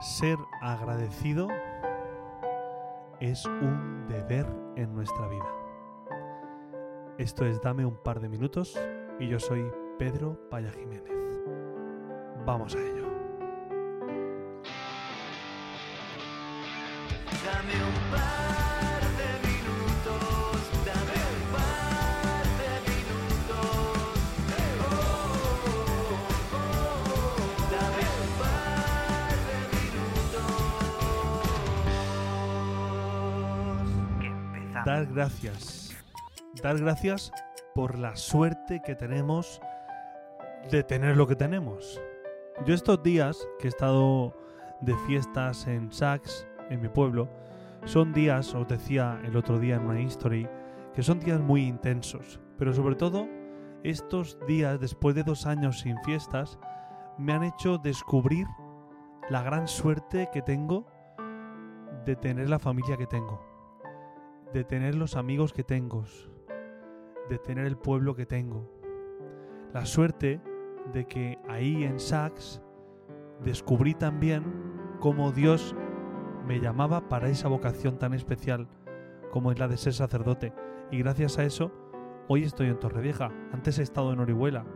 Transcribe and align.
Ser 0.00 0.38
agradecido 0.62 1.48
es 3.20 3.44
un 3.44 4.06
deber 4.08 4.46
en 4.76 4.94
nuestra 4.94 5.28
vida. 5.28 5.44
Esto 7.18 7.44
es 7.44 7.60
Dame 7.60 7.84
un 7.84 7.96
par 8.02 8.18
de 8.18 8.30
minutos 8.30 8.80
y 9.18 9.28
yo 9.28 9.38
soy 9.38 9.70
Pedro 9.98 10.48
Paya 10.48 10.70
Jiménez. 10.70 11.12
Vamos 12.46 12.74
a 12.74 12.78
ello. 12.78 13.06
Dame 17.44 17.74
un 17.84 18.10
par 18.10 18.39
Dar 34.84 35.06
gracias. 35.06 35.96
Dar 36.62 36.78
gracias 36.78 37.32
por 37.74 37.98
la 37.98 38.16
suerte 38.16 38.80
que 38.84 38.94
tenemos 38.94 39.60
de 40.70 40.82
tener 40.82 41.16
lo 41.16 41.26
que 41.26 41.36
tenemos. 41.36 42.00
Yo 42.66 42.74
estos 42.74 43.02
días 43.02 43.38
que 43.58 43.68
he 43.68 43.70
estado 43.70 44.36
de 44.80 44.94
fiestas 45.06 45.66
en 45.66 45.90
Sachs, 45.92 46.46
en 46.68 46.80
mi 46.80 46.88
pueblo, 46.88 47.28
son 47.84 48.12
días, 48.12 48.54
os 48.54 48.68
decía 48.68 49.20
el 49.24 49.36
otro 49.36 49.58
día 49.58 49.76
en 49.76 49.86
una 49.86 50.00
history, 50.00 50.48
que 50.94 51.02
son 51.02 51.20
días 51.20 51.40
muy 51.40 51.66
intensos. 51.66 52.40
Pero 52.58 52.72
sobre 52.72 52.94
todo, 52.94 53.26
estos 53.82 54.38
días, 54.46 54.78
después 54.80 55.14
de 55.14 55.22
dos 55.22 55.46
años 55.46 55.80
sin 55.80 55.96
fiestas, 56.04 56.58
me 57.18 57.32
han 57.32 57.44
hecho 57.44 57.78
descubrir 57.78 58.46
la 59.30 59.42
gran 59.42 59.68
suerte 59.68 60.28
que 60.32 60.42
tengo 60.42 60.86
de 62.04 62.16
tener 62.16 62.48
la 62.48 62.58
familia 62.58 62.96
que 62.96 63.06
tengo, 63.06 63.42
de 64.52 64.64
tener 64.64 64.94
los 64.94 65.16
amigos 65.16 65.52
que 65.52 65.64
tengo, 65.64 66.04
de 67.28 67.38
tener 67.38 67.66
el 67.66 67.76
pueblo 67.76 68.14
que 68.14 68.26
tengo. 68.26 68.68
La 69.72 69.86
suerte 69.86 70.40
de 70.92 71.06
que 71.06 71.38
ahí 71.48 71.84
en 71.84 72.00
Sachs 72.00 72.60
descubrí 73.44 73.94
también 73.94 74.44
cómo 74.98 75.32
Dios 75.32 75.74
me 76.46 76.58
llamaba 76.60 77.08
para 77.08 77.28
esa 77.28 77.48
vocación 77.48 77.98
tan 77.98 78.12
especial 78.12 78.68
como 79.30 79.52
es 79.52 79.58
la 79.58 79.68
de 79.68 79.76
ser 79.76 79.92
sacerdote. 79.92 80.52
Y 80.90 80.98
gracias 80.98 81.38
a 81.38 81.44
eso, 81.44 81.70
hoy 82.28 82.42
estoy 82.42 82.68
en 82.68 82.80
Torrevieja. 82.80 83.30
Antes 83.52 83.78
he 83.78 83.82
estado 83.82 84.12
en 84.12 84.20
Orihuela. 84.20 84.66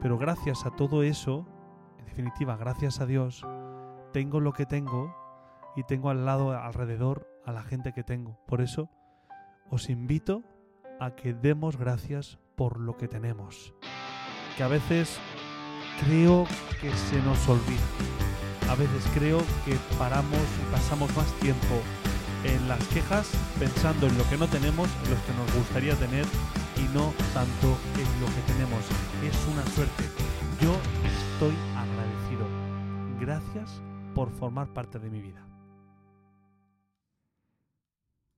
Pero 0.00 0.16
gracias 0.16 0.64
a 0.64 0.70
todo 0.70 1.02
eso, 1.02 1.44
en 1.98 2.04
definitiva, 2.04 2.56
gracias 2.56 3.00
a 3.00 3.06
Dios, 3.06 3.44
tengo 4.12 4.38
lo 4.38 4.52
que 4.52 4.64
tengo 4.64 5.12
y 5.74 5.82
tengo 5.82 6.10
al 6.10 6.24
lado, 6.24 6.52
alrededor, 6.52 7.26
a 7.44 7.52
la 7.52 7.62
gente 7.62 7.92
que 7.92 8.04
tengo. 8.04 8.38
Por 8.46 8.60
eso, 8.60 8.90
os 9.70 9.90
invito 9.90 10.42
a 11.00 11.14
que 11.14 11.34
demos 11.34 11.76
gracias 11.76 12.38
por 12.56 12.80
lo 12.80 12.96
que 12.96 13.08
tenemos. 13.08 13.74
Que 14.56 14.62
a 14.62 14.68
veces 14.68 15.18
creo 16.04 16.46
que 16.80 16.90
se 16.90 17.20
nos 17.22 17.48
olvida. 17.48 17.86
A 18.68 18.74
veces 18.74 19.04
creo 19.14 19.38
que 19.64 19.76
paramos 19.98 20.42
y 20.60 20.72
pasamos 20.72 21.14
más 21.16 21.32
tiempo 21.40 21.80
en 22.44 22.68
las 22.68 22.84
quejas 22.88 23.30
pensando 23.58 24.06
en 24.06 24.16
lo 24.16 24.28
que 24.28 24.36
no 24.36 24.46
tenemos, 24.46 24.88
en 25.04 25.10
lo 25.10 25.16
que 25.26 25.32
nos 25.34 25.54
gustaría 25.54 25.94
tener 25.96 26.24
y 26.76 26.82
no 26.94 27.12
tanto 27.34 27.78
en 27.96 28.20
lo 28.20 28.26
que 28.26 28.52
tenemos. 28.52 28.84
Es 29.24 29.46
una 29.52 29.64
suerte. 29.74 30.04
Yo 30.60 30.74
estoy 31.06 31.54
agradecido. 31.76 32.46
Gracias 33.20 33.82
por 34.14 34.30
formar 34.30 34.68
parte 34.72 34.98
de 34.98 35.10
mi 35.10 35.20
vida. 35.20 35.47